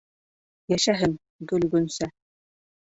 Йәшәһен: 0.73 1.15
Гөл-Гөнсә 1.55 2.13